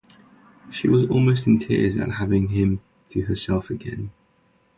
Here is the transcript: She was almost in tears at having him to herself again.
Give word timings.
She 0.71 0.87
was 0.89 1.07
almost 1.11 1.45
in 1.45 1.59
tears 1.59 1.95
at 1.95 2.13
having 2.13 2.47
him 2.47 2.81
to 3.09 3.21
herself 3.25 3.69
again. 3.69 4.09